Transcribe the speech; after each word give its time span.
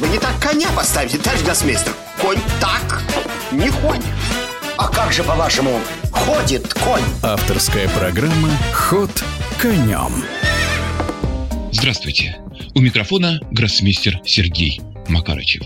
Вы 0.00 0.08
не 0.08 0.18
так 0.18 0.40
коня 0.40 0.70
поставите, 0.74 1.18
товарищ 1.18 1.42
гроссмейстер. 1.42 1.92
Конь 2.18 2.38
так 2.58 3.02
не 3.52 3.68
ходит. 3.68 4.02
А 4.78 4.88
как 4.88 5.12
же, 5.12 5.22
по-вашему, 5.22 5.78
ходит 6.10 6.72
конь? 6.72 7.02
Авторская 7.22 7.86
программа 7.90 8.48
«Ход 8.72 9.10
конем». 9.60 10.24
Здравствуйте. 11.70 12.38
У 12.74 12.80
микрофона 12.80 13.40
гроссмейстер 13.50 14.22
Сергей 14.24 14.80
Макарычев. 15.10 15.64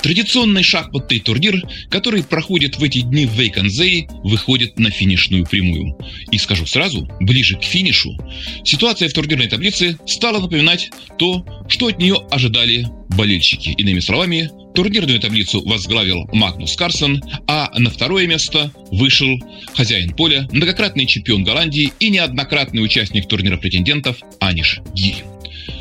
Традиционный 0.00 0.62
шахматный 0.62 1.20
турнир, 1.20 1.62
который 1.90 2.22
проходит 2.22 2.78
в 2.78 2.82
эти 2.82 3.00
дни 3.00 3.26
в 3.26 3.32
Вейконзее, 3.32 4.08
выходит 4.22 4.78
на 4.78 4.90
финишную 4.90 5.44
прямую. 5.44 5.98
И 6.30 6.38
скажу 6.38 6.64
сразу, 6.64 7.06
ближе 7.20 7.58
к 7.58 7.64
финишу, 7.64 8.16
ситуация 8.64 9.10
в 9.10 9.12
турнирной 9.12 9.48
таблице 9.48 9.98
стала 10.06 10.40
напоминать 10.40 10.90
то, 11.18 11.44
что 11.68 11.88
от 11.88 11.98
нее 11.98 12.16
ожидали 12.30 12.86
болельщики. 13.16 13.70
Иными 13.70 14.00
словами, 14.00 14.50
турнирную 14.74 15.20
таблицу 15.20 15.62
возглавил 15.66 16.28
Магнус 16.32 16.76
Карсон, 16.76 17.22
а 17.46 17.70
на 17.78 17.90
второе 17.90 18.26
место 18.26 18.72
вышел 18.90 19.38
хозяин 19.74 20.14
поля, 20.14 20.48
многократный 20.52 21.06
чемпион 21.06 21.44
Голландии 21.44 21.92
и 22.00 22.10
неоднократный 22.10 22.84
участник 22.84 23.28
турнира 23.28 23.56
претендентов 23.56 24.18
Аниш 24.40 24.80
Гири. 24.94 25.24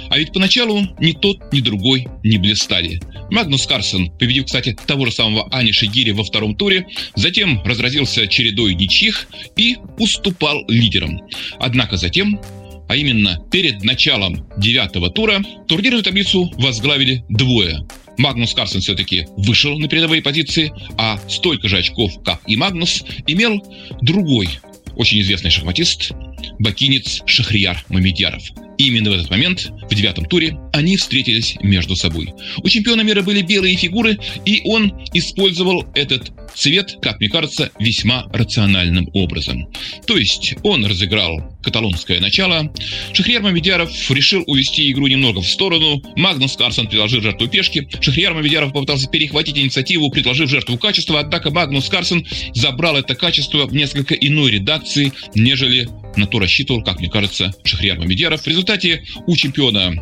А 0.09 0.17
ведь 0.19 0.31
поначалу 0.31 0.81
ни 0.99 1.11
тот, 1.11 1.51
ни 1.51 1.59
другой 1.59 2.07
не 2.23 2.37
блистали. 2.37 3.01
Магнус 3.31 3.65
Карсон, 3.65 4.11
победив, 4.11 4.45
кстати, 4.45 4.77
того 4.85 5.07
же 5.07 5.11
самого 5.11 5.47
Аниша 5.51 5.87
Гири 5.87 6.11
во 6.11 6.23
втором 6.23 6.55
туре, 6.55 6.85
затем 7.15 7.63
разразился 7.63 8.27
чередой 8.27 8.75
ничьих 8.75 9.27
и 9.55 9.77
уступал 9.97 10.63
лидерам. 10.67 11.19
Однако 11.59 11.97
затем 11.97 12.39
а 12.87 12.95
именно 12.95 13.39
перед 13.51 13.83
началом 13.83 14.47
девятого 14.57 15.09
тура, 15.09 15.41
турнирную 15.67 16.03
таблицу 16.03 16.51
возглавили 16.57 17.23
двое. 17.29 17.85
Магнус 18.17 18.53
Карсон 18.53 18.81
все-таки 18.81 19.25
вышел 19.37 19.79
на 19.79 19.87
передовые 19.87 20.21
позиции, 20.21 20.71
а 20.97 21.19
столько 21.27 21.67
же 21.67 21.77
очков, 21.77 22.23
как 22.23 22.41
и 22.47 22.55
Магнус, 22.55 23.03
имел 23.25 23.63
другой 24.01 24.49
очень 24.95 25.21
известный 25.21 25.49
шахматист, 25.49 26.11
бакинец 26.59 27.21
Шахрияр 27.25 27.83
Мамедьяров. 27.89 28.43
Именно 28.77 29.11
в 29.11 29.13
этот 29.13 29.29
момент, 29.29 29.71
в 29.89 29.93
девятом 29.93 30.25
туре, 30.25 30.57
они 30.73 30.97
встретились 30.97 31.55
между 31.61 31.95
собой. 31.95 32.33
У 32.63 32.69
чемпиона 32.69 33.01
мира 33.01 33.21
были 33.21 33.41
белые 33.41 33.75
фигуры, 33.75 34.17
и 34.45 34.61
он 34.65 34.91
использовал 35.13 35.85
этот 35.93 36.31
цвет, 36.55 36.97
как 37.01 37.19
мне 37.19 37.29
кажется, 37.29 37.71
весьма 37.79 38.25
рациональным 38.33 39.09
образом. 39.13 39.67
То 40.05 40.17
есть 40.17 40.55
он 40.63 40.85
разыграл 40.85 41.57
каталонское 41.63 42.19
начало, 42.19 42.73
Шахрияр 43.13 43.41
Мамедьяров 43.41 43.89
решил 44.11 44.43
увести 44.47 44.91
игру 44.91 45.07
немного 45.07 45.41
в 45.41 45.47
сторону, 45.47 46.01
Магнус 46.15 46.57
Карсон 46.57 46.87
предложил 46.87 47.21
жертву 47.21 47.47
пешки, 47.47 47.87
Шахрияр 48.01 48.33
Мамедьяров 48.33 48.73
попытался 48.73 49.07
перехватить 49.07 49.57
инициативу, 49.57 50.09
предложив 50.09 50.49
жертву 50.49 50.77
качества, 50.77 51.19
однако 51.19 51.51
Магнус 51.51 51.89
Карсон 51.89 52.25
забрал 52.53 52.97
это 52.97 53.15
качество 53.15 53.65
в 53.65 53.73
несколько 53.73 54.13
иной 54.13 54.51
редакции, 54.51 55.13
нежели 55.35 55.87
на 56.17 56.27
то 56.27 56.39
рассчитывал, 56.39 56.83
как 56.83 56.99
мне 56.99 57.09
кажется, 57.09 57.53
Шахрияр 57.63 57.99
Мамедьяров. 57.99 58.41
В 58.41 58.47
результате 58.47 59.05
у 59.27 59.35
чемпиона 59.35 59.93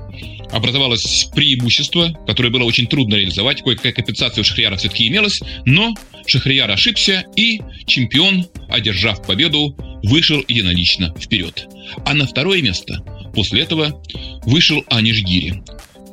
образовалось 0.52 1.30
преимущество, 1.34 2.18
которое 2.28 2.50
было 2.50 2.64
очень 2.64 2.88
трудно 2.88 3.16
реализовать. 3.16 3.62
Кое-какая 3.62 3.94
компенсация 3.94 4.42
у 4.42 4.45
Шахрияра 4.45 4.76
все-таки 4.78 5.08
имелась, 5.08 5.42
но 5.66 5.94
Шахрияр 6.26 6.70
ошибся, 6.70 7.26
и 7.36 7.62
чемпион, 7.86 8.48
одержав 8.70 9.26
победу, 9.26 9.76
вышел 10.03 10.44
единолично 10.48 11.14
вперед. 11.20 11.68
А 12.06 12.14
на 12.14 12.25
второе 12.25 12.62
место 12.62 13.03
после 13.34 13.62
этого 13.62 14.03
вышел 14.46 14.84
Аниш 14.88 15.22
Гири. 15.22 15.62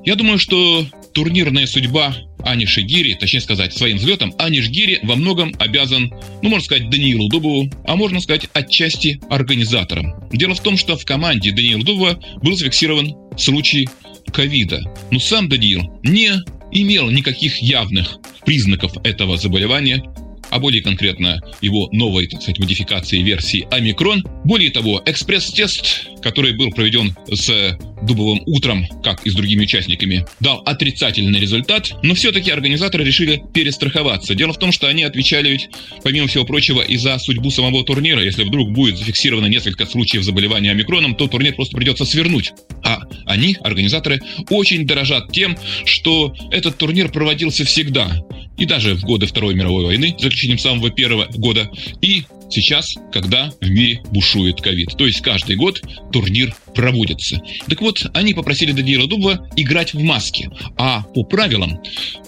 Я 0.04 0.14
думаю, 0.14 0.38
что 0.38 0.86
турнирная 1.12 1.66
судьба 1.66 2.14
Аниши 2.48 2.82
Гири, 2.82 3.14
точнее 3.14 3.40
сказать, 3.40 3.74
своим 3.74 3.98
взлетом, 3.98 4.34
Аниш 4.38 4.68
Гири 4.68 5.00
во 5.02 5.16
многом 5.16 5.54
обязан, 5.58 6.12
ну, 6.42 6.48
можно 6.48 6.64
сказать, 6.64 6.88
Даниилу 6.90 7.28
Дубову, 7.28 7.70
а 7.84 7.96
можно 7.96 8.20
сказать, 8.20 8.48
отчасти 8.54 9.20
организаторам. 9.28 10.14
Дело 10.32 10.54
в 10.54 10.60
том, 10.60 10.76
что 10.76 10.96
в 10.96 11.04
команде 11.04 11.52
Даниила 11.52 11.84
Дубова 11.84 12.18
был 12.42 12.56
зафиксирован 12.56 13.14
случай 13.36 13.88
ковида. 14.32 14.82
Но 15.10 15.18
сам 15.18 15.48
Даниил 15.48 16.00
не 16.02 16.32
имел 16.72 17.10
никаких 17.10 17.58
явных 17.58 18.18
признаков 18.44 18.92
этого 19.04 19.36
заболевания, 19.36 20.02
а 20.50 20.58
более 20.58 20.82
конкретно 20.82 21.40
его 21.60 21.88
новой, 21.92 22.26
так 22.26 22.42
сказать, 22.42 22.58
модификации 22.58 23.22
версии 23.22 23.66
Омикрон. 23.70 24.24
Более 24.44 24.70
того, 24.70 25.02
экспресс-тест, 25.04 26.08
который 26.22 26.52
был 26.52 26.70
проведен 26.70 27.14
с 27.30 27.78
Дубовым 28.02 28.42
утром, 28.46 28.86
как 29.02 29.26
и 29.26 29.30
с 29.30 29.34
другими 29.34 29.62
участниками, 29.62 30.24
дал 30.40 30.62
отрицательный 30.64 31.40
результат, 31.40 31.92
но 32.02 32.14
все-таки 32.14 32.50
организаторы 32.50 33.04
решили 33.04 33.42
перестраховаться. 33.52 34.34
Дело 34.34 34.52
в 34.52 34.58
том, 34.58 34.70
что 34.72 34.86
они 34.86 35.02
отвечали 35.02 35.50
ведь, 35.50 35.68
помимо 36.04 36.28
всего 36.28 36.44
прочего, 36.44 36.80
и 36.80 36.96
за 36.96 37.18
судьбу 37.18 37.50
самого 37.50 37.84
турнира. 37.84 38.22
Если 38.22 38.44
вдруг 38.44 38.70
будет 38.70 38.98
зафиксировано 38.98 39.46
несколько 39.46 39.84
случаев 39.86 40.22
заболевания 40.22 40.70
омикроном, 40.70 41.14
то 41.16 41.26
турнир 41.26 41.54
просто 41.54 41.76
придется 41.76 42.04
свернуть. 42.04 42.52
А 42.84 43.00
они, 43.26 43.56
организаторы, 43.62 44.20
очень 44.48 44.86
дорожат 44.86 45.32
тем, 45.32 45.56
что 45.84 46.34
этот 46.50 46.78
турнир 46.78 47.10
проводился 47.10 47.64
всегда 47.64 48.22
и 48.58 48.66
даже 48.66 48.94
в 48.94 49.02
годы 49.02 49.26
Второй 49.26 49.54
мировой 49.54 49.84
войны, 49.84 50.14
за 50.18 50.28
исключением 50.28 50.58
самого 50.58 50.90
первого 50.90 51.26
года, 51.36 51.70
и 52.02 52.24
сейчас, 52.50 52.96
когда 53.12 53.50
в 53.60 53.68
мире 53.70 54.02
бушует 54.10 54.60
ковид. 54.60 54.96
То 54.96 55.06
есть 55.06 55.20
каждый 55.20 55.56
год 55.56 55.82
турнир 56.12 56.54
проводится. 56.74 57.40
Так 57.68 57.80
вот, 57.80 58.04
они 58.14 58.34
попросили 58.34 58.72
Даниила 58.72 59.06
Дубова 59.06 59.48
играть 59.56 59.94
в 59.94 60.02
маске. 60.02 60.50
А 60.76 61.02
по 61.02 61.22
правилам 61.24 61.80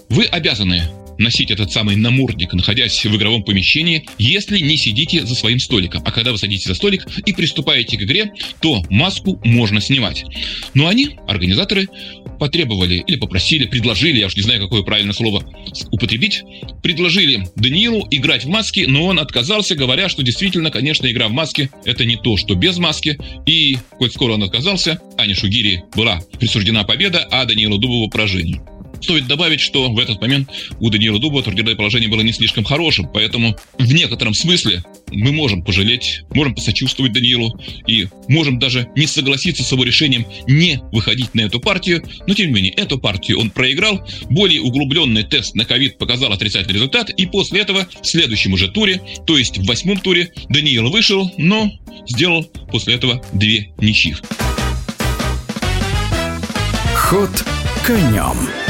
вы 0.09 0.25
обязаны 0.25 0.83
носить 1.21 1.51
этот 1.51 1.71
самый 1.71 1.95
намордник, 1.95 2.53
находясь 2.53 3.03
в 3.03 3.15
игровом 3.15 3.43
помещении, 3.43 4.05
если 4.17 4.59
не 4.59 4.77
сидите 4.77 5.25
за 5.25 5.35
своим 5.35 5.59
столиком. 5.59 6.01
А 6.05 6.11
когда 6.11 6.31
вы 6.31 6.37
садитесь 6.37 6.65
за 6.65 6.75
столик 6.75 7.05
и 7.25 7.33
приступаете 7.33 7.97
к 7.97 8.01
игре, 8.01 8.33
то 8.59 8.83
маску 8.89 9.39
можно 9.43 9.79
снимать. 9.81 10.25
Но 10.73 10.87
они, 10.87 11.17
организаторы, 11.27 11.87
потребовали 12.39 13.03
или 13.05 13.17
попросили, 13.17 13.67
предложили, 13.67 14.19
я 14.19 14.25
уж 14.25 14.35
не 14.35 14.41
знаю, 14.41 14.61
какое 14.61 14.81
правильное 14.81 15.13
слово 15.13 15.43
употребить, 15.91 16.41
предложили 16.81 17.47
Даниилу 17.55 18.07
играть 18.09 18.45
в 18.45 18.49
маске, 18.49 18.87
но 18.87 19.05
он 19.05 19.19
отказался, 19.19 19.75
говоря, 19.75 20.09
что 20.09 20.23
действительно, 20.23 20.71
конечно, 20.71 21.09
игра 21.11 21.27
в 21.27 21.31
маске– 21.31 21.69
это 21.85 22.03
не 22.03 22.15
то, 22.15 22.37
что 22.37 22.55
без 22.55 22.77
маски. 22.77 23.19
И, 23.45 23.77
хоть 23.91 24.13
скоро 24.13 24.33
он 24.33 24.43
отказался, 24.43 24.99
Ане 25.17 25.35
Шугири 25.35 25.83
была 25.95 26.21
присуждена 26.39 26.83
победа, 26.83 27.27
а 27.29 27.45
Даниилу 27.45 27.77
Дубову 27.77 28.09
поражение. 28.09 28.61
Стоит 29.01 29.27
добавить, 29.27 29.59
что 29.59 29.91
в 29.91 29.99
этот 29.99 30.21
момент 30.21 30.49
у 30.79 30.89
Даниила 30.89 31.19
Дуба 31.19 31.41
турнирное 31.43 31.75
положение 31.75 32.09
было 32.09 32.21
не 32.21 32.31
слишком 32.31 32.63
хорошим, 32.63 33.09
поэтому 33.11 33.55
в 33.77 33.93
некотором 33.93 34.33
смысле 34.33 34.83
мы 35.11 35.31
можем 35.31 35.63
пожалеть, 35.63 36.21
можем 36.33 36.55
посочувствовать 36.55 37.13
Даниилу 37.13 37.59
и 37.87 38.07
можем 38.27 38.59
даже 38.59 38.87
не 38.95 39.07
согласиться 39.07 39.63
с 39.63 39.71
его 39.71 39.83
решением 39.83 40.25
не 40.47 40.79
выходить 40.91 41.33
на 41.33 41.41
эту 41.41 41.59
партию, 41.59 42.03
но 42.27 42.33
тем 42.33 42.47
не 42.47 42.53
менее 42.53 42.73
эту 42.73 42.99
партию 42.99 43.39
он 43.39 43.49
проиграл, 43.49 44.07
более 44.29 44.61
углубленный 44.61 45.23
тест 45.23 45.55
на 45.55 45.65
ковид 45.65 45.97
показал 45.97 46.31
отрицательный 46.31 46.75
результат, 46.75 47.09
и 47.09 47.25
после 47.25 47.61
этого 47.61 47.87
в 48.01 48.05
следующем 48.05 48.53
уже 48.53 48.69
туре, 48.69 49.01
то 49.25 49.37
есть 49.37 49.57
в 49.57 49.65
восьмом 49.65 49.99
туре, 49.99 50.31
Даниил 50.49 50.89
вышел, 50.89 51.31
но 51.37 51.71
сделал 52.07 52.43
после 52.71 52.95
этого 52.95 53.21
две 53.33 53.73
ничьих. 53.77 54.21
Ход 56.95 57.31
конем. 57.85 58.60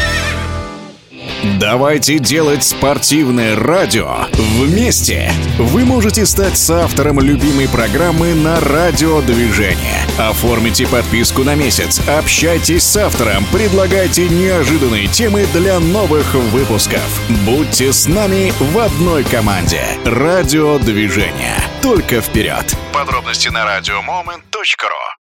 Давайте 1.60 2.20
делать 2.20 2.64
спортивное 2.64 3.56
радио 3.56 4.28
вместе. 4.34 5.32
Вы 5.58 5.86
можете 5.86 6.26
стать 6.28 6.56
соавтором 6.56 7.20
любимой 7.20 7.68
программы 7.68 8.36
на 8.36 8.60
радиодвижение. 8.60 10.06
Оформите 10.20 10.88
подписку 10.88 11.44
на 11.44 11.56
месяц, 11.56 12.00
общайтесь 12.08 12.84
с 12.84 12.96
автором, 12.96 13.44
предлагайте 13.52 14.30
неожиданные 14.30 15.08
темы 15.08 15.48
для 15.54 15.80
новых 15.80 16.36
выпусков. 16.36 17.22
Будьте 17.46 17.92
с 17.92 18.08
нами 18.08 18.54
в 18.60 18.78
одной 18.78 19.24
команде. 19.24 19.82
Радиодвижение. 20.06 21.58
Только 21.82 22.22
вперед. 22.22 22.76
Подробности 22.94 23.50
на 23.50 23.66
радиомомент.ру 23.66 25.02